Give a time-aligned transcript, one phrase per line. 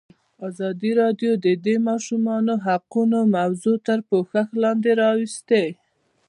[0.47, 5.65] ازادي راډیو د د ماشومانو حقونه موضوع تر پوښښ لاندې راوستې.